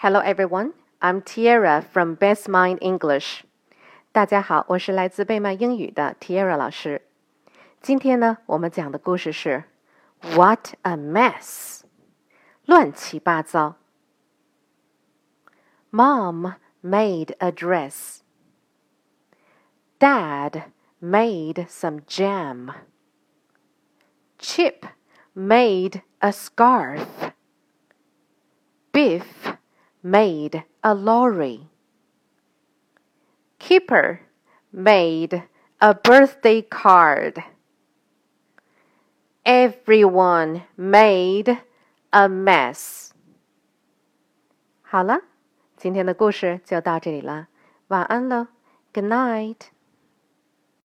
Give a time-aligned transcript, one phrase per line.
[0.00, 3.42] Hello everyone, I'm Tiara from Best Mind English.
[4.12, 7.02] 大家好，我是来自贝曼英语的 Tiara 老师。
[7.80, 9.64] 今天呢，我们讲的故事是
[10.34, 11.82] What a mess，
[12.64, 13.76] 乱七八糟。
[15.90, 18.20] Mom made a dress.
[19.98, 20.64] Dad
[21.00, 22.72] made some jam.
[24.38, 24.84] Chip
[25.34, 27.32] made a scarf.
[28.92, 29.39] Biff
[30.03, 31.69] made a lorry.
[33.59, 34.21] Kipper
[34.71, 35.43] made
[35.79, 37.43] a birthday card.
[39.45, 41.57] Everyone made
[42.11, 43.11] a mess.
[44.81, 45.21] 好了，
[45.77, 47.47] 今天的故事就到这里了，
[47.87, 48.47] 晚安喽
[48.93, 49.57] ，Good night。